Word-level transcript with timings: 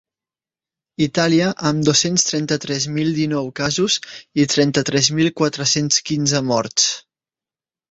Itàlia, 1.05 1.49
amb 1.69 1.85
dos-cents 1.89 2.25
trenta-tres 2.29 2.87
mil 2.95 3.13
dinou 3.19 3.53
casos 3.61 3.99
i 4.45 4.49
trenta-tres 4.55 5.13
mil 5.21 5.33
quatre-cents 5.43 6.03
quinze 6.11 6.45
morts. 6.51 6.91